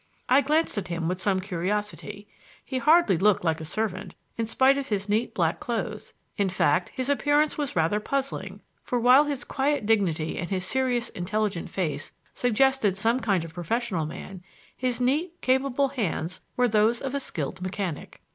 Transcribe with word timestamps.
I 0.27 0.41
glanced 0.41 0.79
at 0.79 0.87
him 0.87 1.07
with 1.07 1.21
some 1.21 1.39
curiosity. 1.39 2.27
He 2.65 2.79
hardly 2.79 3.19
looked 3.19 3.43
like 3.43 3.61
a 3.61 3.65
servant, 3.65 4.15
in 4.35 4.47
spite 4.47 4.75
of 4.79 4.87
his 4.87 5.07
neat, 5.07 5.35
black 5.35 5.59
clothes; 5.59 6.15
in 6.37 6.49
fact, 6.49 6.89
his 6.95 7.07
appearance 7.07 7.55
was 7.55 7.75
rather 7.75 7.99
puzzling, 7.99 8.63
for 8.81 8.99
while 8.99 9.25
his 9.25 9.43
quiet 9.43 9.85
dignity 9.85 10.39
and 10.39 10.49
his 10.49 10.65
serious 10.65 11.09
intelligent 11.09 11.69
face 11.69 12.13
suggested 12.33 12.97
some 12.97 13.19
kind 13.19 13.45
of 13.45 13.53
professional 13.53 14.07
man, 14.07 14.41
his 14.75 14.99
neat, 14.99 15.39
capable 15.39 15.89
hands 15.89 16.41
were 16.57 16.67
those 16.67 16.99
of 16.99 17.13
a 17.13 17.19
skilled 17.19 17.61
mechanic. 17.61 18.21